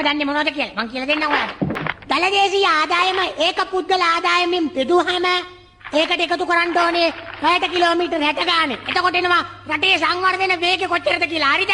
[0.00, 0.76] ඔයාටම දන්නේ මොනවද කියලා.
[0.76, 1.54] මං කියලා දෙන්නම් ඔයාට.
[2.10, 5.26] දලදේශීය ආදායම ඒක පුද්ගල ආදායමෙන් බෙදුවහම
[5.94, 7.08] ඒකට එකතු කරන්න ඕනේ
[7.42, 8.78] පැයට කිලෝමීටර් 60 ගානේ.
[8.90, 11.52] එතකොට එනවා රටේ සංවර්ධන වේගය කොච්චරද කියලා.
[11.54, 11.72] හරිද?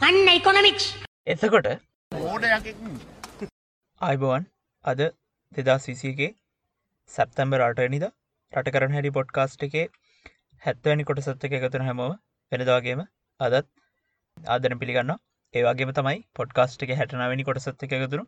[0.00, 0.86] අන්න ඉකොනොමික්ස්.
[1.26, 1.68] එතකොට
[2.12, 2.98] මෝඩයකින්
[4.00, 4.48] අයිබෝවන්
[4.84, 5.04] අද
[5.52, 6.32] දෙදස් විසියගේ
[7.10, 8.08] සැප්තැම්බර් අටනිද
[8.52, 9.86] රට කරන හැඩි පොඩ්කාස්ට් එකේ
[10.62, 12.18] හැත්තවනි කොට සත්ත එක එකතුන හැමෝම
[12.52, 13.06] වෙනදාගේම
[13.40, 13.72] අදත්
[14.38, 15.16] ආදන පිළිගන්න
[15.56, 18.24] ඒවාගේම තමයි පොඩ්කාස්ට් එක හැටනාවැනි කොට සත්ත එක එකතුරු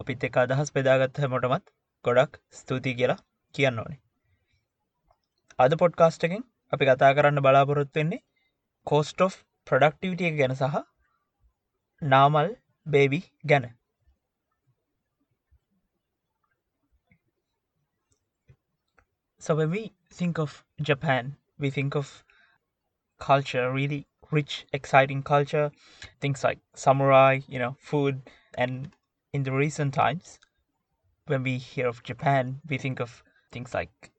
[0.00, 1.72] අපිත් එක අදහස් පෙදාගත්ත හැමොටමත්
[2.04, 3.20] ගොඩක් ස්තුතියි කියලා
[3.54, 4.00] කියන්න ඕනේ.
[5.64, 8.24] අද පොඩ්කාස්ට් එකෙන් අපි කතා කරන්න බලාපොරොත්තු වෙන්නේ
[8.86, 10.84] කෝස්ට of ප්‍රඩක්ටිවිටිය ගැන සහ
[12.02, 12.50] නාමල්
[12.86, 13.20] බේබි
[13.52, 13.66] ගැන.
[19.40, 22.08] So when we think of Japan, we think of
[23.20, 25.70] culture, really rich, exciting culture,
[26.20, 28.22] things like samurai, you know, food,
[28.56, 28.92] and
[29.32, 30.38] in the recent times,
[31.26, 34.10] when we hear of Japan, we think of things like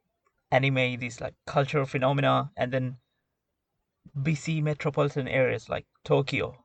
[0.51, 2.97] anime, these like cultural phenomena, and then
[4.21, 6.63] busy metropolitan areas like Tokyo,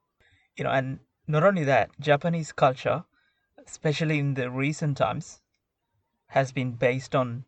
[0.57, 3.05] you know, and not only that, Japanese culture,
[3.67, 5.41] especially in the recent times,
[6.29, 7.45] has been based on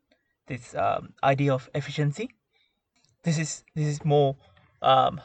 [0.46, 2.30] this um, idea of efficiency.
[3.22, 4.36] This is this is more
[4.82, 5.20] um,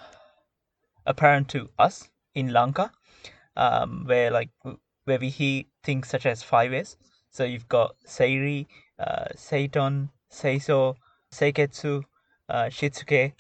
[1.06, 2.92] apparent to us in Lanka,
[3.56, 4.50] um, where like
[5.06, 6.98] where we hear things such as five S.
[7.32, 8.68] So you've got Seiri,
[9.00, 10.96] uh, Seiton, Seiso,
[11.32, 12.04] Seiketsu,
[12.50, 13.34] uh, Shitsuke,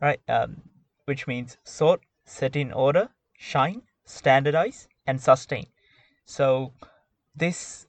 [0.00, 0.20] right?
[0.28, 0.62] Um,
[1.04, 5.66] which means sort, set in order, shine, standardize, and sustain.
[6.24, 6.72] So
[7.34, 7.86] this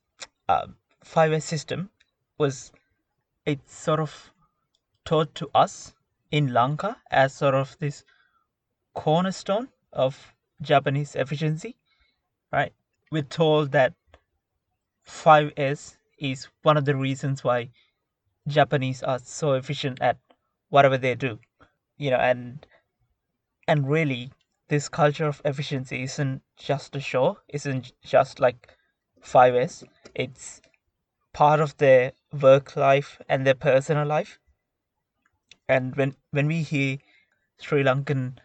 [0.48, 0.70] five
[1.06, 1.90] 5S system
[2.38, 2.72] was
[3.46, 4.32] it's sort of
[5.06, 5.94] taught to us
[6.32, 8.04] in Lanka as sort of this
[8.94, 11.78] cornerstone of Japanese efficiency,
[12.52, 12.74] right?
[13.12, 13.94] We're told that
[15.06, 17.70] 5S is one of the reasons why
[18.48, 20.18] Japanese are so efficient at
[20.70, 21.40] whatever they do,
[21.98, 22.66] you know, and
[23.68, 24.32] and really
[24.68, 28.76] this culture of efficiency isn't just a show, isn't just like
[29.22, 29.84] 5S.
[30.16, 30.62] It's
[31.34, 34.40] part of their work life and their personal life.
[35.68, 36.98] And when when we hear
[37.60, 38.40] Sri Lankan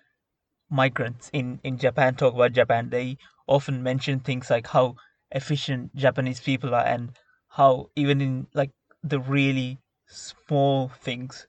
[0.70, 4.96] migrants in, in Japan talk about Japan, they often mention things like how
[5.30, 7.12] efficient Japanese people are and
[7.48, 8.70] how even in like
[9.02, 11.46] the really small things,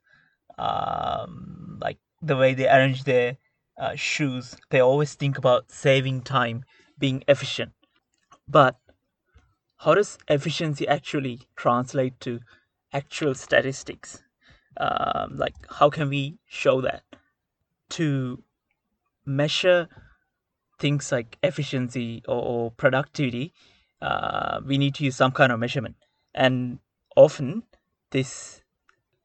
[0.57, 3.37] um, like the way they arrange their
[3.79, 6.63] uh, shoes, they always think about saving time,
[6.97, 7.71] being efficient.
[8.47, 8.77] But
[9.77, 12.39] how does efficiency actually translate to
[12.93, 14.23] actual statistics?
[14.77, 17.03] Um, like, how can we show that?
[17.91, 18.43] To
[19.25, 19.87] measure
[20.79, 23.53] things like efficiency or, or productivity,
[24.01, 25.95] uh, we need to use some kind of measurement,
[26.33, 26.79] and
[27.15, 27.63] often
[28.11, 28.61] this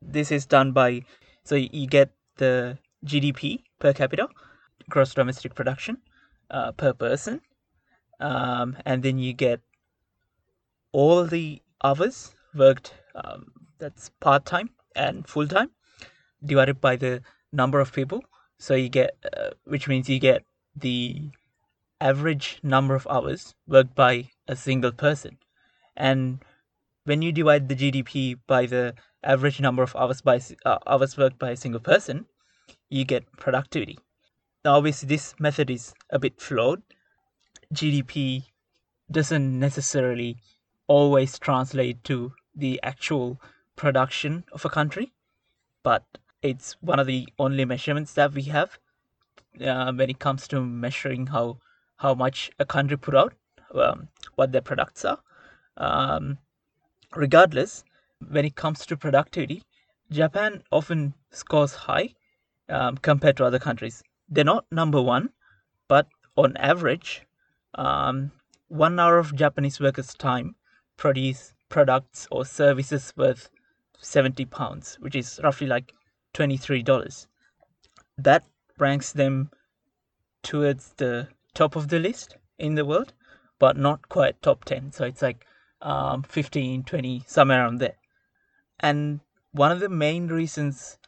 [0.00, 1.02] this is done by
[1.44, 4.28] so you get the GDP per capita,
[4.88, 5.98] gross domestic production
[6.50, 7.40] uh, per person,
[8.20, 9.60] um, and then you get
[10.92, 15.70] all the hours worked um, that's part time and full time
[16.44, 17.22] divided by the
[17.52, 18.22] number of people
[18.60, 20.44] so you get uh, which means you get
[20.76, 21.30] the
[22.00, 25.38] average number of hours worked by a single person.
[25.96, 26.44] And
[27.04, 28.94] when you divide the gdp by the
[29.24, 32.26] average number of hours by uh, hours worked by a single person
[32.90, 33.98] you get productivity.
[34.64, 36.82] Now obviously this method is a bit flawed.
[37.74, 38.44] Gdp
[39.10, 40.36] doesn't necessarily
[40.86, 43.40] always translate to the actual
[43.76, 45.12] production of a country,
[45.82, 46.04] but
[46.42, 48.78] it's one of the only measurements that we have
[49.64, 51.58] uh, when it comes to measuring how
[51.96, 53.34] how much a country put out,
[53.74, 55.18] um, what their products are.
[55.76, 56.38] Um,
[57.14, 57.84] regardless,
[58.26, 59.62] when it comes to productivity,
[60.10, 62.14] Japan often scores high
[62.70, 64.02] um, compared to other countries.
[64.30, 65.30] They're not number one,
[65.88, 66.06] but
[66.36, 67.26] on average,
[67.74, 68.32] um,
[68.68, 70.54] one hour of Japanese workers' time
[70.96, 73.50] produce products or services worth
[73.98, 75.92] 70 pounds, which is roughly like
[76.34, 77.26] $23.
[78.18, 78.44] That
[78.78, 79.50] ranks them
[80.42, 83.12] towards the top of the list in the world,
[83.58, 84.92] but not quite top 10.
[84.92, 85.46] So it's like
[85.82, 87.96] um, 15, 20, somewhere around there.
[88.78, 89.20] And
[89.52, 90.98] one of the main reasons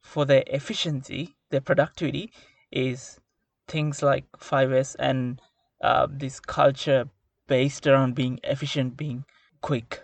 [0.00, 2.32] for their efficiency, their productivity,
[2.70, 3.20] is
[3.66, 5.40] things like 5S and
[5.80, 7.08] uh, this culture
[7.46, 9.24] based around being efficient, being
[9.60, 10.02] quick.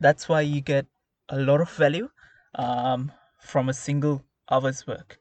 [0.00, 0.86] That's why you get
[1.28, 2.08] a lot of value
[2.54, 5.18] um, from a single hour's work.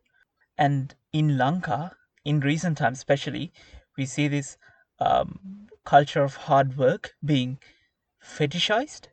[0.58, 3.52] And in Lanka, in recent times especially,
[3.98, 4.58] we see this
[5.00, 7.60] um, culture of hard work being
[8.24, 9.08] fetishized.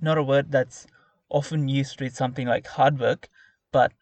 [0.00, 0.86] Not a word that's
[1.28, 3.28] often used with something like hard work,
[3.72, 3.92] but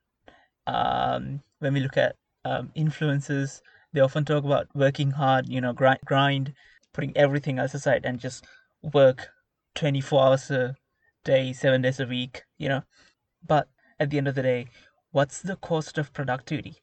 [0.66, 3.60] um, when we look at um, influencers,
[3.92, 6.52] they often talk about working hard, you know, grind, grind,
[6.92, 8.44] putting everything else aside and just
[8.92, 9.28] work
[9.74, 10.76] 24 hours a
[11.24, 12.82] day, seven days a week, you know.
[13.46, 13.68] But
[13.98, 14.66] at the end of the day,
[15.10, 16.76] what's the cost of productivity?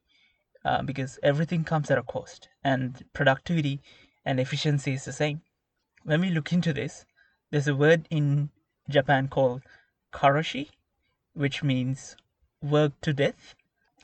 [0.65, 3.81] Uh, because everything comes at a cost, and productivity
[4.25, 5.41] and efficiency is the same.
[6.03, 7.05] When we look into this,
[7.51, 8.49] there's a word in
[8.89, 9.61] Japan called
[10.11, 10.69] karoshi,
[11.33, 12.15] which means
[12.61, 13.55] work to death.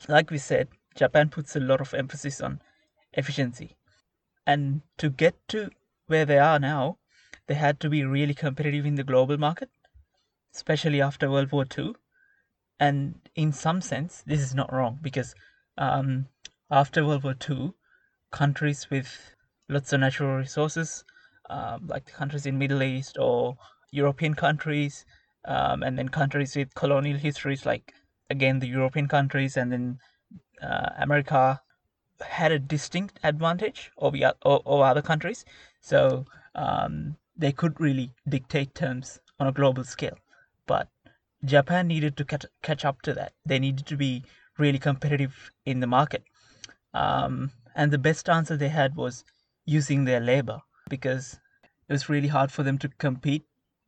[0.08, 2.62] Like we said, Japan puts a lot of emphasis on
[3.14, 3.78] efficiency.
[4.46, 5.70] And to get to
[6.08, 6.98] where they are now,
[7.48, 9.70] they had to be really competitive in the global market,
[10.54, 11.96] especially after World War II.
[12.80, 15.36] And in some sense, this is not wrong because
[15.78, 16.28] um,
[16.72, 17.74] after World War II,
[18.32, 19.36] countries with
[19.68, 21.04] lots of natural resources,
[21.50, 23.58] um, like the countries in Middle East or
[23.92, 25.06] European countries,
[25.46, 27.94] um, and then countries with colonial histories, like
[28.30, 30.00] again the European countries, and then
[30.62, 31.62] uh, America
[32.22, 35.46] had a distinct advantage over, over other countries.
[35.82, 40.18] So um, they could really dictate terms on a global scale.
[40.68, 40.90] But
[41.44, 43.34] Japan needed to catch, catch up to that.
[43.46, 44.24] They needed to be
[44.58, 46.24] really competitive in the market.
[46.94, 49.24] Um, and the best answer they had was
[49.66, 51.40] using their labor because
[51.88, 53.46] it was really hard for them to compete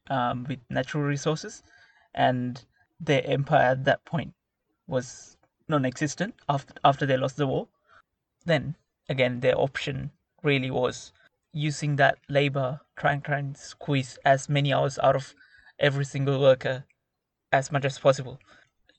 [0.09, 1.63] um, with natural resources.
[2.13, 2.63] And
[2.99, 4.33] their empire at that point
[4.87, 5.37] was
[5.67, 7.67] non existent after, after they lost the war.
[8.45, 8.75] Then
[9.09, 10.11] again, their option
[10.43, 11.11] really was
[11.53, 15.35] using that labor, trying try and squeeze as many hours out of
[15.79, 16.85] every single worker
[17.51, 18.39] as much as possible.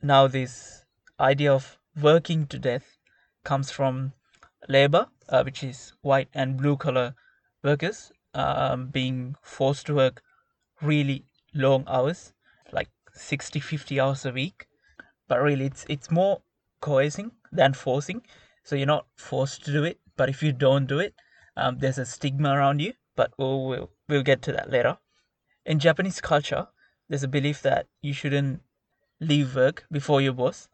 [0.02, 0.84] Now this
[1.18, 2.98] idea of working to death
[3.44, 4.12] comes from
[4.68, 7.14] labor, uh, which is white and blue collar
[7.62, 10.22] workers um, being forced to work
[10.80, 12.32] really long hours,
[12.72, 14.66] like 60, 50 hours a week.
[15.28, 16.42] But really, it's it's more
[16.80, 18.22] coercing than forcing.
[18.64, 21.14] So you're not forced to do it, but if you don't do it,
[21.56, 22.92] um, there's a stigma around you.
[23.16, 24.98] But we'll, we'll we'll get to that later.
[25.64, 26.68] In Japanese culture,
[27.08, 28.62] there's a belief that you shouldn't
[29.20, 30.68] leave work before your boss,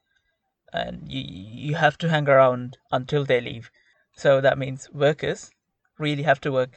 [0.73, 1.23] and you
[1.69, 3.71] you have to hang around until they leave.
[4.15, 5.51] So that means workers
[5.99, 6.71] really have to work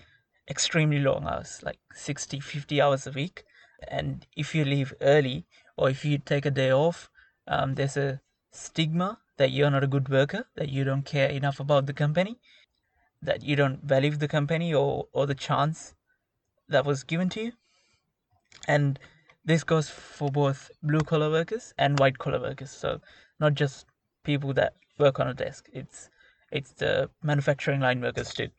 [0.49, 3.43] extremely long hours, like 60, 50 hours a week.
[3.87, 5.45] And if you leave early
[5.77, 7.09] or if you take a day off,
[7.47, 8.21] um, there's a
[8.51, 12.39] stigma that you're not a good worker, that you don't care enough about the company,
[13.21, 15.95] that you don't value the company or, or the chance
[16.67, 17.51] that was given to you.
[18.67, 18.99] And
[19.43, 22.71] this goes for both blue collar workers and white collar workers.
[22.71, 23.01] So
[23.39, 23.85] not just
[24.23, 25.67] people that work on a desk.
[25.73, 26.09] It's
[26.51, 28.49] it's the manufacturing line workers too.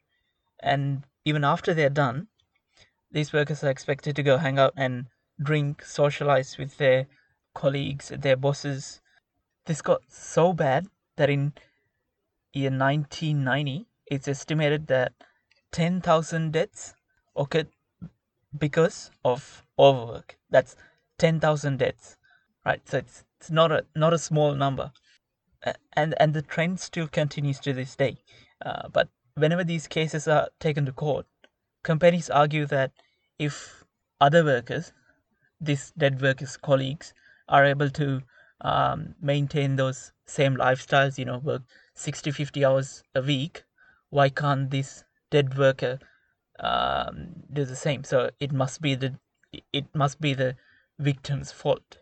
[0.61, 2.29] And even after they're done,
[3.11, 5.07] these workers are expected to go hang out and
[5.43, 7.07] drink, socialize with their
[7.55, 9.01] colleagues, their bosses.
[9.67, 10.87] This got so bad
[11.17, 11.53] that in
[12.53, 15.13] year 1990, it's estimated that
[15.73, 16.95] 10,000 deaths
[17.37, 17.69] occurred
[18.59, 20.37] because of overwork.
[20.51, 20.77] That's
[21.19, 22.17] 10,000 deaths,
[22.65, 22.87] right?
[22.89, 24.93] So it's, it's not a not a small number,
[25.95, 28.19] and and the trend still continues to this day.
[28.65, 31.27] Uh, but whenever these cases are taken to court,
[31.83, 32.93] companies argue that
[33.39, 33.85] if
[34.21, 34.93] other workers,
[35.61, 37.13] these dead workers' colleagues,
[37.49, 38.23] are able to
[38.61, 41.63] um, maintain those same lifestyles, you know, work
[41.95, 43.65] 60, 50 hours a week,
[44.11, 45.99] why can't this dead worker
[46.61, 48.05] um, do the same?
[48.05, 49.19] So it must be the
[49.73, 50.57] it must be the
[50.99, 51.99] victim's fault.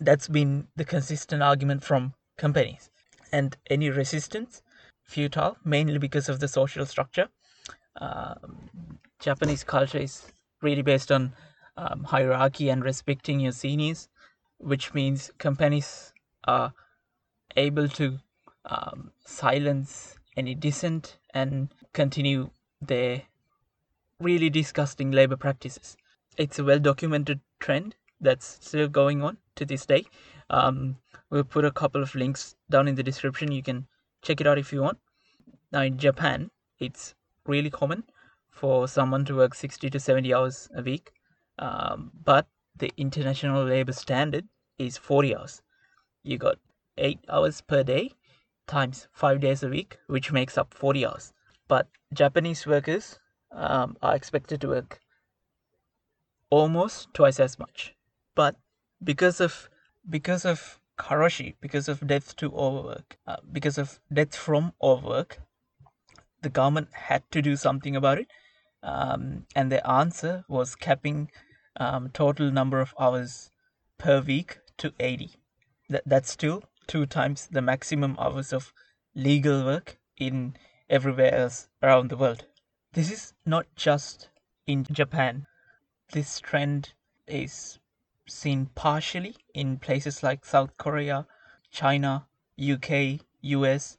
[0.00, 2.90] That's been the consistent argument from companies,
[3.32, 4.62] and any resistance
[5.04, 7.28] futile, mainly because of the social structure.
[8.00, 11.32] Um, Japanese culture is really based on
[11.76, 14.08] um, hierarchy and respecting your seniors,
[14.58, 16.12] which means companies
[16.44, 16.72] are
[17.56, 18.18] able to
[18.64, 23.22] um, silence any dissent and continue their
[24.20, 25.96] really disgusting labor practices.
[26.36, 30.04] It's a well documented trend that's still going on to this day.
[30.48, 30.96] Um,
[31.30, 33.52] we'll put a couple of links down in the description.
[33.52, 33.86] You can
[34.22, 34.98] check it out if you want.
[35.72, 37.14] Now, in Japan, it's
[37.46, 38.04] really common
[38.50, 41.12] for someone to work 60 to 70 hours a week,
[41.58, 44.46] um, but the international labor standard
[44.78, 45.62] is 40 hours.
[46.22, 46.58] You got
[46.96, 48.12] 8 hours per day
[48.66, 51.32] times 5 days a week, which makes up 40 hours.
[51.68, 53.18] But Japanese workers
[53.56, 55.00] um, are expected to work
[56.50, 57.94] almost twice as much.
[58.36, 58.56] But
[59.04, 59.70] because of
[60.08, 65.40] because of karoshi, because of death to overwork, uh, because of death from overwork,
[66.42, 68.28] the government had to do something about it.
[68.82, 71.30] um, and the answer was capping
[71.78, 73.50] um, total number of hours
[73.98, 75.32] per week to 80.
[75.90, 78.72] That, that's still two times the maximum hours of
[79.14, 80.56] legal work in
[80.90, 82.46] everywhere else around the world.
[82.96, 84.30] This is not just
[84.66, 85.46] in Japan.
[86.12, 86.94] This trend
[87.26, 87.78] is
[88.26, 91.26] seen partially in places like South Korea,
[91.70, 92.26] China,
[92.58, 93.98] UK, US,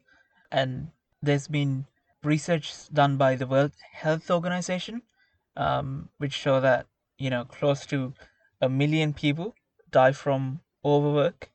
[0.52, 0.90] and
[1.22, 1.86] there's been
[2.24, 5.04] research done by the World Health Organization,
[5.56, 6.88] um, which show that
[7.20, 8.16] you know close to
[8.60, 9.54] a million people
[9.92, 11.52] die from overwork.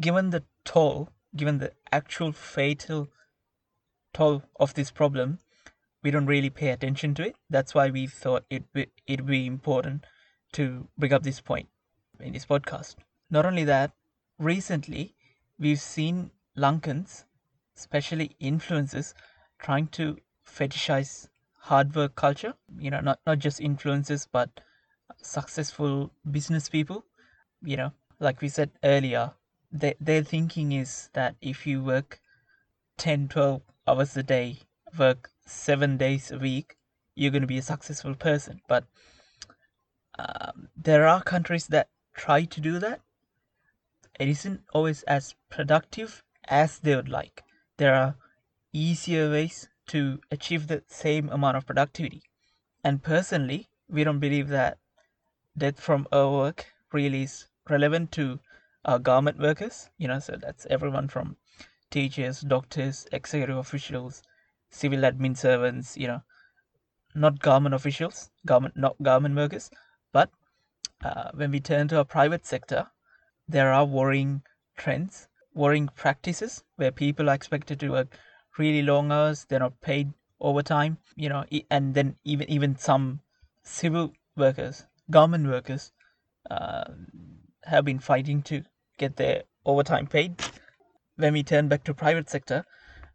[0.00, 3.06] Given the toll, given the actual fatal
[4.12, 5.38] toll of this problem,
[6.02, 7.36] we don't really pay attention to it.
[7.48, 8.64] That's why we thought it
[9.06, 10.06] it'd be important
[10.52, 11.68] to bring up this point
[12.18, 12.96] in this podcast.
[13.30, 13.92] Not only that,
[14.38, 15.14] recently
[15.58, 17.24] we've seen Lankans,
[17.76, 19.14] especially influencers,
[19.58, 20.16] trying to
[20.46, 22.54] fetishize hard work culture.
[22.78, 24.48] You know, not, not just influencers, but
[25.22, 27.04] successful business people.
[27.62, 29.32] You know, like we said earlier,
[29.70, 32.20] they, their thinking is that if you work
[32.96, 34.58] 10, 12 hours a day,
[34.98, 36.76] work seven days a week,
[37.14, 38.60] you're going to be a successful person.
[38.68, 38.84] But
[40.18, 43.00] um, there are countries that try to do that.
[44.18, 47.42] It isn't always as productive as they would like.
[47.78, 48.16] There are
[48.72, 52.22] easier ways to achieve the same amount of productivity.
[52.84, 54.78] And personally, we don't believe that
[55.56, 58.40] death from overwork really is relevant to
[58.84, 59.90] our garment workers.
[59.98, 61.36] You know, so that's everyone from
[61.90, 64.22] teachers, doctors, executive officials,
[64.70, 65.96] civil admin servants.
[65.96, 66.22] You know,
[67.14, 69.70] not government officials, government not government workers,
[70.12, 70.30] but
[71.04, 72.86] uh, when we turn to our private sector,
[73.48, 74.42] there are worrying
[74.76, 78.18] trends, worrying practices where people are expected to work
[78.58, 79.44] really long hours.
[79.48, 80.98] They're not paid overtime.
[81.16, 83.20] You know, and then even even some
[83.62, 85.92] civil workers, government workers,
[86.50, 86.84] uh,
[87.64, 88.62] have been fighting to
[88.98, 90.42] get their overtime paid.
[91.16, 92.64] When we turn back to private sector,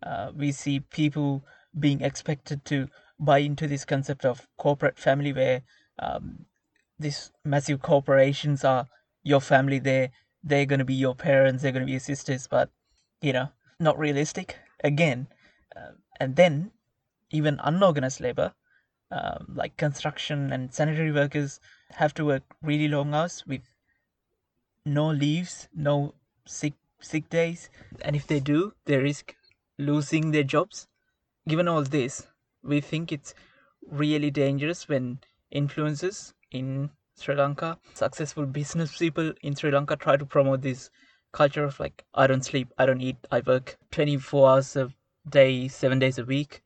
[0.03, 1.43] uh, we see people
[1.77, 2.87] being expected to
[3.19, 5.61] buy into this concept of corporate family where
[5.99, 6.45] um,
[6.99, 8.87] these massive corporations are
[9.23, 10.09] your family they're
[10.43, 12.69] they're going to be your parents they're going to be your sisters but
[13.21, 13.49] you know
[13.79, 14.57] not realistic.
[14.83, 15.27] Again
[15.75, 16.71] uh, and then
[17.31, 18.53] even unorganized labor
[19.11, 21.59] um, like construction and sanitary workers
[21.91, 23.61] have to work really long hours with
[24.85, 26.13] no leaves no
[26.45, 27.69] sick sick days.
[28.01, 29.35] And if they do they risk
[29.77, 30.87] losing their jobs
[31.47, 32.27] given all this
[32.63, 33.33] we think it's
[33.89, 35.19] really dangerous when
[35.53, 40.89] influencers in Sri Lanka, successful business people in Sri Lanka try to promote this
[41.31, 44.91] culture of like, I don't sleep, I don't eat, I work 24 hours a
[45.29, 46.61] day, seven days a week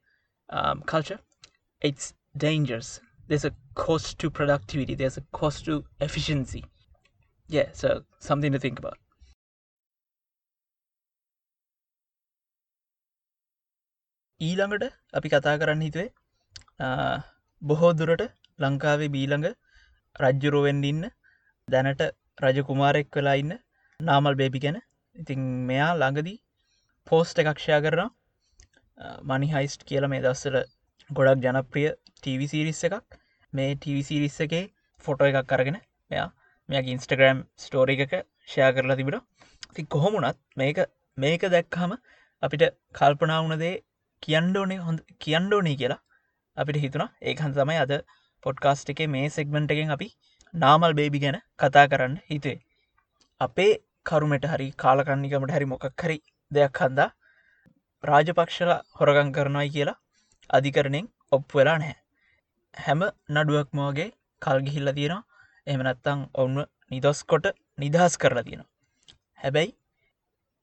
[0.49, 1.19] um, culture.
[1.81, 2.99] It's dangerous.
[3.27, 6.65] There's a cost to productivity, there's a cost to efficiency.
[7.47, 8.97] Yeah, so something to think about.
[14.41, 16.09] ඊළඟට අපි කතා කරන්න හිතුවේ
[17.61, 18.23] බොහෝ දුරට
[18.59, 19.47] ලංකාවේ බීළඟ
[20.15, 21.03] රජ්ජුරුවෙන්ඩ ඉන්න
[21.67, 22.03] දැනට
[22.43, 23.53] රජ කුමාරෙක් වෙලා ඉන්න
[23.99, 24.77] නාමල් බේබි ගැන.
[25.15, 26.37] ඉතින් මෙයා ළඟදී
[27.07, 28.03] පෝස්ට එකක්ෂයා කරන
[29.29, 30.57] මනි හයිස්ට් කියල මේ දස්සල
[31.09, 33.05] ගොඩක් ජනප්‍රිය ටීවිසිරිස්ස එකක්.
[33.53, 34.63] මේ ටීවිසිරිස්ස එකේ
[35.03, 35.79] ෆොටෝ එකක් කරගෙන
[36.11, 36.29] මෙයා
[36.69, 38.15] මෙයක් ඉන්ස්ටග්‍රම් ස්ටෝරි එකක
[38.47, 39.19] ෂයා කරලා තිබෙන
[39.75, 40.79] ති කොහොමුණත් මේක
[41.17, 41.99] මේක දැක්හම
[42.43, 42.65] අපිට
[42.95, 43.75] කල්පනා වුණදේ
[44.23, 45.99] කියන්ඩෝනේ හොඳ කියන්ඩෝනී කියලා
[46.57, 47.93] අපිට හිතුන ඒකන් තමයි අද
[48.43, 50.07] පොඩ්කාස්ට් එකේ මේ සෙක්මෙන්ට් එකෙන් අපි
[50.53, 52.59] නාමල් බේබි ගැන කතා කරන්න හිතුවේ.
[53.41, 53.71] අපේ
[54.05, 56.17] කරුමට හරි කාලකන්නිකමට හරි මොකක් හරි
[56.51, 57.09] දෙයක් හන්දා
[58.03, 59.97] රාජපක්ෂල හොරගං කරනයි කියලා
[60.49, 61.97] අධිකරණයෙන් ඔප්පු වෙලා නැහැ.
[62.77, 63.01] හැම
[63.35, 64.09] නඩුවක්මෝගේ
[64.41, 65.27] කල්ගිහිල්ල තියෙනවා.
[65.67, 66.57] එමනත්තං ඔවුන්
[66.91, 67.47] නිදොස් කොට
[67.77, 68.71] නිදහස් කරලා තියෙනවා.
[69.39, 69.71] හැබැයි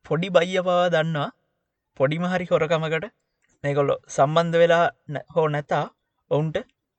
[0.06, 1.30] පොඩි බයිය පවා දන්නවා
[2.00, 3.06] පොඩිමහරි හොරකමකට
[3.64, 4.84] මේකොල්ලො සම්බන්ධ වෙලා
[5.34, 5.84] හෝ නැතා
[6.30, 6.56] ඔවුන්ට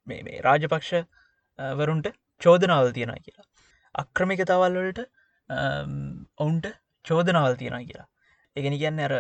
[0.08, 0.92] මේ මේ රාජපක්ෂ
[1.80, 2.08] වරුන්ට
[2.42, 3.48] චෝදනාවල් තියෙන කියලා.
[3.96, 5.00] අක්‍රමික තවල්වලට
[6.44, 6.66] ඔවුන්ට
[7.06, 8.08] චෝදනාවල් තියෙන කියලා.
[8.56, 9.14] එකනි කියන්න අර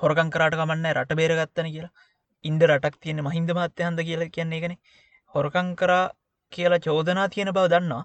[0.00, 1.92] හොරකං කරට කමන්න රට බේරගත්තන කියලා.
[2.44, 4.74] ඉන්ඩ රටක් තියෙන මහින්ද මත්‍ය හන්ද කියලා කියන්නේ එකන
[5.34, 6.06] හොරකං කරා
[6.52, 8.04] කියලා චෝදනා තියෙන බව දන්නවා.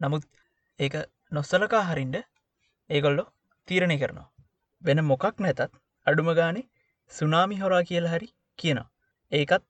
[0.00, 0.24] නමුත්
[0.80, 0.94] ඒක
[1.36, 2.16] නොස්සලකා හරින්ට
[2.90, 3.24] ඒගොල්ලො
[3.68, 4.28] තීරණය කරනවා.
[4.82, 5.60] වෙන මොකක් නැතත්
[6.06, 6.68] අඩුම ගානේ
[7.12, 8.28] සුනාමි හොරා කියල හරි
[8.58, 8.88] කියනවා.
[9.32, 9.64] ඒකත්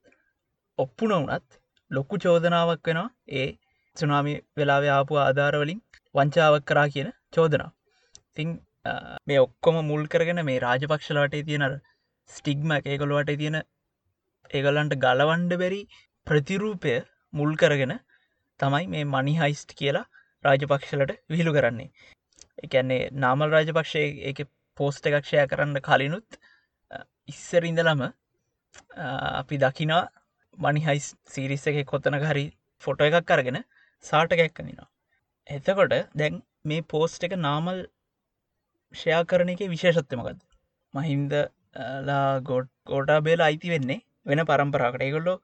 [0.79, 1.59] ඔප්පු නොවනත්
[1.91, 3.09] ලොක්කු චෝදනාවක් වෙනවා
[3.39, 3.49] ඒ
[3.97, 5.81] සුනාමි වෙලාව ආපු ආධාරවලින්
[6.15, 7.71] වංචාවක් කරා කියන චෝදනා
[8.37, 8.53] තිං
[9.27, 11.67] මේ ඔක්කොම මුල් කරගෙන මේ රාජපක්ෂලවටේ තියෙන
[12.31, 13.59] ස්ටිග්ම ඒකොළුවට තියෙන
[14.51, 15.83] ඒගොල්ලන්ට ගලවන්ඩ බැරි
[16.27, 16.95] ප්‍රතිරූපය
[17.33, 17.95] මුල් කරගෙන
[18.61, 20.07] තමයි මේ මනි හයිස්ට් කියලා
[20.45, 21.91] රාජපක්ෂලට විහිළු කරන්නේ.
[22.65, 24.43] එකන්නේ නාමල් රාජපක්ෂය එක
[24.79, 26.41] පෝස්ට එකක්ෂය කරන්න කලිනුත්
[27.29, 28.03] ඉස්සර ඉඳලම
[29.33, 30.03] අපි දකිනා
[30.59, 32.47] මනි හයිස් සිරිස්ස එක කොත්තන හරි
[32.83, 33.59] ෆොටෝ එකක් කරගෙන
[34.05, 34.89] සාට එකැක්කනිනවා
[35.47, 37.81] එතකොට දැන් මේ පෝස්ට එක නාමල්
[38.95, 40.41] ෂයා කරන එක විශේෂත්වමකද
[40.95, 41.33] මහින්ද
[42.09, 45.39] ලා ගොඩ් ගෝටා බේලා අයිති වෙන්නේ වෙන පරම්පරාකට ඒගොල්ලෝ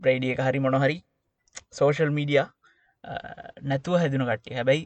[0.00, 0.98] බ්‍රයිඩිය එක හරි මොනොහරි
[1.72, 2.42] සෝෂල් මීඩිය
[3.62, 4.54] නැතුව හැදනු කට්ටිය.
[4.54, 4.84] හැබැයි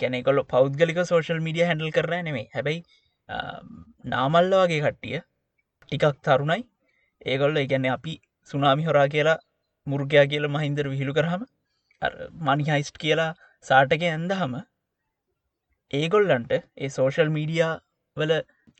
[0.00, 2.80] කැනෙකොල්ල පෞද්ගලික සෝෂල් මීඩිය හැඩල් කරන නෙමේ හැබැයි
[4.12, 6.62] නාමල්ල වගේ කට්ටිය ටිකක් තරුණයි
[7.26, 8.14] ඒගොල්ල එකන්නේ අපි
[8.48, 9.38] සුනාමි හොරා කියලා
[9.86, 11.42] මුර්ගයා කියල මහින්දර විහිළු කරහම
[12.46, 13.30] මනි හයිස්ට් කියලා
[13.66, 14.54] සාටක ඇන්දහම
[15.90, 17.72] ඒගොල්ලන්ට ඒ සෝෂල් මීඩියා
[18.16, 18.32] වල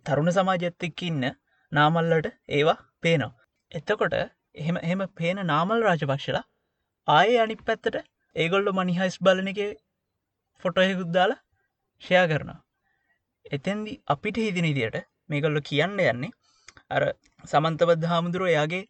[0.07, 1.25] තරුණ සමාජත්තෙක් ඉන්න
[1.73, 3.33] නාමල්ලට ඒවා පේනවා.
[3.73, 4.15] එත්තකොට
[4.55, 6.45] එහෙම එහෙම පේන නාමල් රාජපක්ෂලා
[7.09, 7.99] ආයේ අනි පැත්තට
[8.37, 9.61] ඒගොල්ල මනිහයිස් බලන එක
[10.63, 11.43] ෆොටොහෙකුද්දාලා
[12.03, 12.61] ෂයා කරනවා.
[13.51, 14.97] එතැන්දි අපිට හිදින ඉදියට
[15.29, 16.33] මේගොල්ල කියන්න යන්නේ
[16.89, 17.05] අර
[17.45, 18.85] සමන්තබද්ධ හාමුදුරුව එයාගේ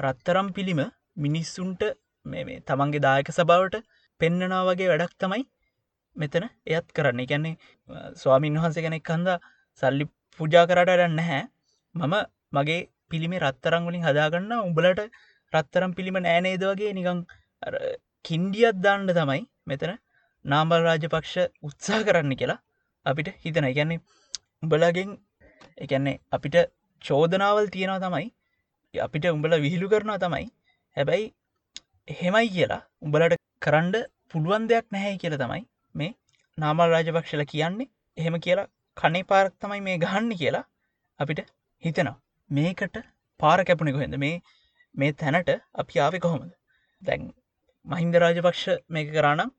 [0.00, 0.80] රත්තරම් පිළිම
[1.16, 1.82] මිනිස්සුන්ට
[2.26, 3.76] මේ තමන්ගේ දායක සභාවට
[4.20, 5.42] පෙන්නනා වගේ වැඩක් තමයි
[6.16, 7.20] මෙතන එයත් කරන්න.
[7.20, 7.54] එකන්නේ
[8.14, 9.28] ස්වාමීන් වහන්සේ කෙනෙක් කන්ද
[9.82, 10.06] සල්ලි
[10.40, 11.42] පුජා කරට ඩන්න හැ
[11.94, 12.14] මම
[12.52, 12.80] මගේ
[13.10, 15.02] පිළිමේ රත්තරංගලින් හදාගන්න උඹලට
[15.52, 17.20] රත්තරම් පිළිම නෑනේද වගේ නිකං
[18.24, 19.94] කින්ඩියත් දාන්න තමයි මෙතන
[20.44, 22.60] නාම්බල් රාජපක්ෂ උත්සා කරන්න කියලා
[23.06, 24.00] අපිට හිතන එකන්නේ
[24.62, 25.10] උඹලගෙන්
[25.78, 26.56] එකන්නේ අපිට
[27.02, 28.26] චෝදනාවල් තියෙනවා තමයි
[28.94, 30.46] අපිට උඹල විහිළු කරනවා තමයි.
[30.96, 31.26] හැබැයි
[32.08, 33.96] එහෙමයි කියලා උඹලට කරන්ඩ
[34.30, 35.62] පුළුවන් දෙයක් නැහැ කියල තමයි
[35.94, 36.10] මේ
[36.58, 37.90] නාමල් රාජපක්ෂල කියන්නේ.
[38.16, 40.64] එහෙම කියලා කනේ පාරක් තමයි මේ ගහන්න කියලා
[41.20, 41.40] අපිට
[41.82, 42.16] හිතනවා.
[42.50, 42.96] මේකට
[43.40, 44.36] පාර කැපුණෙ කොහෙද මේ
[44.94, 46.52] මේ තැනට අපි ආවෙ කොහොමද?
[47.02, 47.32] දැන්
[47.86, 49.50] මහින්ද රාජපක්ෂ මේක කරානම්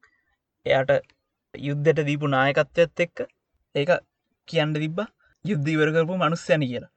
[0.65, 0.91] එයාට
[1.53, 3.17] යුද්ධට දීපු නායකත්වයත් එක්ක
[3.75, 3.91] ඒක
[4.47, 4.99] කියන්න තිබ්බ
[5.45, 6.91] යුද්ධ ඉවරකරපු මනුස්්‍යන කියලා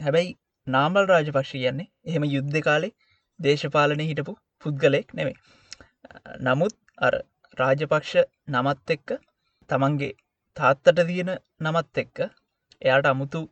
[0.00, 2.92] හැබැයි නාමල් රාජපක්ෂ කියන්නේ එහෙම යුද්ධ කාලේ
[3.40, 5.36] දේශපාලනය හිටපු පුද්ගලෙක් නෙමේ
[6.40, 7.14] නමුත් අර
[7.56, 8.14] රාජපක්ෂ
[8.48, 9.10] නමත් එක්ක
[9.70, 10.12] තමන්ගේ
[10.56, 12.18] තාත්තට තියෙන නමත් එක්ක
[12.82, 13.42] එයාට අමුතු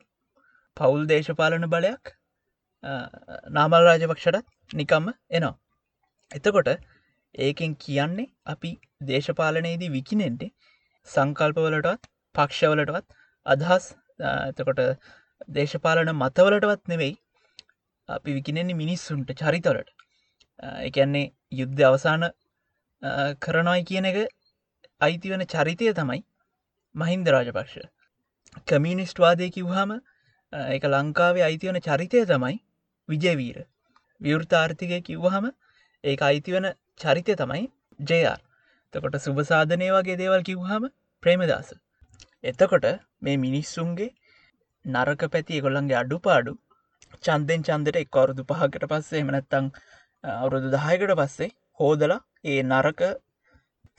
[0.76, 2.14] පවුල් දේශපාලන බලයක්
[3.50, 5.54] නාමල් රාජපක්ෂටත් නිකම්ම එනවා.
[6.30, 6.70] එතකොට
[7.38, 8.70] ඒකෙන් කියන්නේ අපි
[9.06, 10.44] දේශපාලනයේදී විකිනෙන්ට
[11.08, 13.06] සංකල්පවලටත් පක්ෂවලටවත්
[13.46, 13.86] අදහස්
[14.20, 14.80] එතකොට
[15.50, 17.14] දේශපාලන මතවලටවත් නෙවෙයි
[18.08, 19.88] අපි විකිනෙන්නේ මිනිස්සුන්ට චරිතවලට.
[20.80, 22.26] එකන්නේ යුද්ධ අවසාන
[23.40, 24.18] කරනොයි කියන එක
[25.00, 26.22] අයිති වන චරිතය තමයි
[26.94, 27.76] මහින්ද රාජපක්ෂ.
[28.66, 29.96] කමියනිස්ට් වාදය කිව්හම
[30.52, 32.56] එක ලංකාවේ අයිතිවන චරිතය තමයි
[33.08, 33.58] විජයවීර.
[34.20, 35.50] විවෘතාර්ථිකය කිව්වහම
[36.04, 37.66] ඒ අයිති වන චරිතය තමයි
[38.00, 38.40] ජයාර්
[38.94, 40.90] තකොට සුභසාධනය වගේ දේවල් කිව්හම
[41.22, 41.70] ප්‍රේමදස.
[42.44, 42.86] එතකොට
[43.22, 44.10] මේ මිනිස්සුන්ගේ
[44.84, 46.52] නරක පැති එකොල්ලන්ගේ අඩු පාඩු
[47.24, 49.66] චන්දෙන් චන්දට එක් අවුරුදු පහකට පස්සේ එමනැත්තං
[50.24, 51.50] අවුරුදු දහයකට පස්සේ
[51.80, 53.02] හෝදලා ඒ නරක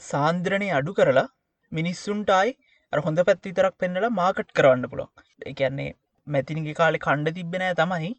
[0.02, 1.28] සාන්ද්‍රණය අඩු කරලා
[1.72, 2.52] මිනිස්සුන්ටයි
[2.94, 5.10] හොඳ පැත්ති තරක් පෙන්නලා මාකට් කරවන්න පුළොන්
[5.46, 5.90] එකන්නේ
[6.28, 8.12] මැතිනිගේ කාලෙ කණ්ඩ තිබෙනෑ තමයි.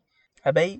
[0.46, 0.74] හැබැයි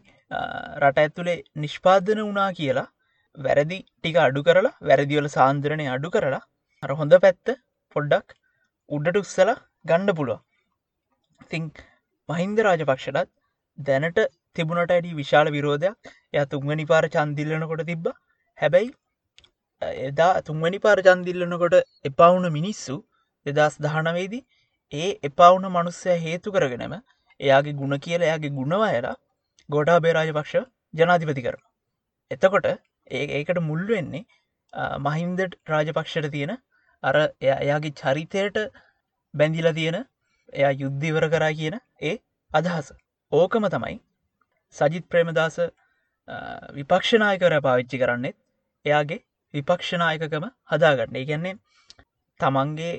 [0.81, 2.89] රට ඇත්තුළේ නිෂ්පාදන වනා කියලා
[3.37, 6.43] වැරදි ටික අඩු කරලා වැරදිවල සාන්ද්‍රණය අඩු කරලා
[6.83, 7.53] අර හොඳ පැත්ත
[7.97, 8.39] පොඩ්ඩක්
[8.93, 9.51] උඩට උත්සල
[9.85, 10.41] ගණ්ඩ පුළුව
[11.51, 11.71] තිං
[12.29, 13.31] මහින්ද රාජපක්ෂටත්
[13.79, 14.19] දැනට
[14.57, 15.95] තිබුණට ඇඩි විශාල විරෝධයක්.
[16.35, 18.07] ය තුන්වනි පාර චන්දිල්ලනකොට තිබ්බ.
[18.59, 18.91] හැබැයි
[20.03, 22.97] එදා තුන්වැනි පාර චන්දිල්ලනකොට එපවුන මිනිස්සු
[23.47, 24.43] දෙදස් දහනවේදී
[24.93, 26.95] ඒ එපවුන මනුස්සය හේතු කරගෙනම
[27.41, 29.15] එයාගේ ගුණ කියල එයාගේ ගුණවයලා
[29.69, 30.55] ගෝටා බේරාජපක්ෂ
[30.95, 31.63] ජනාධිපති කරන.
[32.31, 32.67] එතකොට
[33.11, 34.25] ඒ ඒකට මුල් වෙන්නේ
[35.01, 36.53] මහින්දට රාජපක්ෂට තියෙන
[37.03, 38.59] අර එයාගේ චරිතයට
[39.35, 39.99] බැඳිල තියෙන
[40.53, 42.15] එයා යුද්ධිවර කරා කියන ඒ
[42.51, 42.89] අදහස
[43.33, 43.99] ඕකම තමයි
[44.75, 45.57] සජිත් ප්‍රේමදාස
[46.75, 48.37] විපක්ෂනායකර පාවිච්චි කරන්නෙත්
[48.85, 49.21] එයාගේ
[49.55, 51.57] විපක්ෂනායකකම හදාගන්න ගැන්නේ
[52.41, 52.95] තමන්ගේ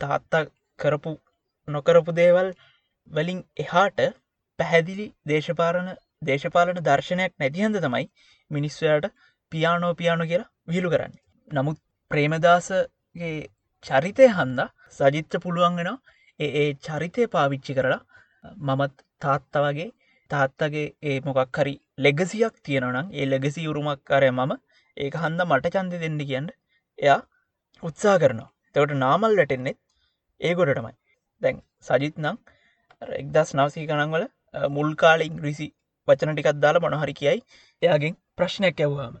[0.00, 0.44] තාත්තා
[0.78, 1.12] කරපු
[1.68, 2.52] නොකරපු දේවල්
[3.10, 4.00] වලින් එහාට
[4.58, 5.90] පැහැදිලි දේශපාලන
[6.22, 8.06] දේශපාලන දර්ශනයක් නැතිහන්ද තමයි
[8.50, 9.12] මිනිස්වයාට
[9.52, 11.22] පියානෝ පියානො කියලා විහිළු කරන්නේ.
[11.48, 11.78] නමුත්
[12.10, 13.32] ප්‍රේමදාසගේ
[13.84, 14.60] චරිතය හන්ද
[14.92, 15.90] සජිත්ත පුළුවන්ගෙන
[16.40, 18.00] ඒ ඒ චරිතය පාවිච්චි කරලා
[18.62, 19.88] මමත් තාත්ත වගේ
[20.30, 24.52] තාත්තගේ ඒ මොකක් හරි ලෙගසියක් තියෙනනම් ඒ ලෙගසි උරුමක් කරය මම
[24.96, 26.48] ඒක හන්ද මට චන්ද දෙන්න කියන්න
[26.98, 27.20] එයා
[27.82, 28.50] උත්සා කරනවා.
[28.74, 29.78] තවට නාමල් වැටෙන්නෙත්
[30.40, 30.94] ඒ ගොඩටමයි
[31.42, 32.36] දැන් සජිත් නං
[33.02, 34.24] එක්දස් නවසී ගනන්වල
[34.70, 35.68] මුල් කාල ඉංග්‍රීසි
[36.08, 37.38] වචන ටිකක් දාලා මොනහරි කියයි
[37.82, 39.14] එයාගෙන් ප්‍රශ්නයක් ඇව්වාම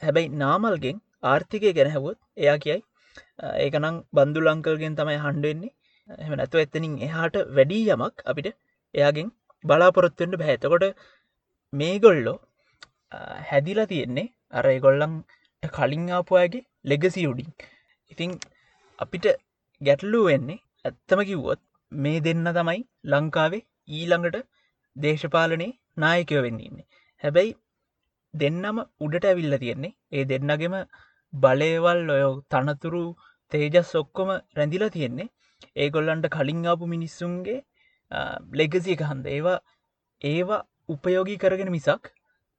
[0.00, 2.80] හැබැයි නාමල්ගෙන් ආර්ථිකය ගැන හැවොත් එයා කියයි
[3.58, 5.72] ඒකනම් බන්දු ලංකල්ගෙන් තමයි හන්ඩුවෙන්නේ
[6.08, 8.48] එම නැතුව එත්තනින් එහාට වැඩී යමක් අපිට
[8.94, 9.30] එයාගෙන්
[9.64, 10.84] බලාපොරොත්තුවෙන්ට බැහැතකොට
[11.72, 12.38] මේගොල්ලෝ
[13.46, 17.50] හැදිලා තියෙන්නේ අර ගොල්ලන්ට කලින් ආපුයාගේ ලෙගසි උඩින්.
[18.10, 18.32] ඉතිං
[18.98, 19.26] අපිට
[19.80, 21.60] ගැටලු වෙන්නේ ඇත්තම කිව්වොත්
[21.92, 24.38] මේ දෙන්න තමයි ලංකාවේ ඊළඟට
[24.96, 26.86] දේශපාලනේ නායකයෝ වෙන්නන්නේ
[27.22, 27.52] හැබැයි
[28.34, 30.76] දෙන්නම උඩට ඇවිල්ල තියෙන්නේ ඒ දෙන්නගෙම
[31.44, 32.22] බලයවල් ඔය
[32.52, 33.04] තනතුරු
[33.52, 35.32] තේජස් ඔක්කොම රැඳිලා තියෙන්නේ.
[35.82, 37.58] ඒගොල්ලන්ට කලින් ආපු මිනිස්සුන්ගේ
[38.60, 39.26] ලෙගසිය එක හන්ද.
[39.36, 39.58] ඒවා
[40.22, 42.04] ඒවා උපයෝගී කරගෙන මිසක්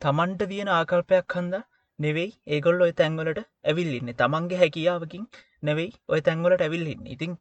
[0.02, 1.56] තමන්ට තියෙන ආකල්පයක් හන්ද
[2.00, 4.10] නෙවෙයි ඒගොල්ල ඔය තැන්වලට ඇවිල්ලින්න.
[4.22, 5.24] තමන්ගේ හැකියාවකින්
[5.70, 7.08] නෙවෙයි ඔය තැන්වලට ඇවිල්ලින්න.
[7.16, 7.34] ඉතිං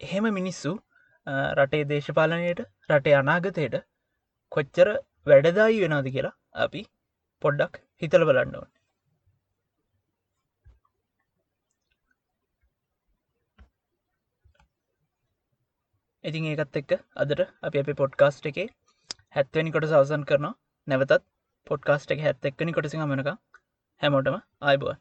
[0.00, 0.72] එහෙම මිනිස්සු
[1.58, 3.76] රටේ දේශපාලනයට රටේ අනාගතයට
[4.52, 4.88] කොච්චර
[5.30, 6.82] වැඩදායි වෙනද කියලා අපි
[7.42, 8.70] පොඩ්ඩක් හිතල බලන්න ඕන.
[16.24, 18.66] ඉතින් ඒකත් එක්ක අදට අපි අප පොඩ්කාස්ට් එකේ
[19.36, 20.54] හැත්වනි කොට සවසන් කරනවා.
[20.88, 21.24] නැවතත්
[21.66, 23.32] පොඩ්කාස්ට් එක හැත් එක්කනි කොටසි මනක
[24.02, 25.00] හැමෝටම අයිබුවන්